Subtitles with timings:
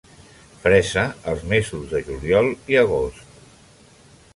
[0.63, 1.03] Fresa
[1.33, 3.41] als mesos de juliol i agost.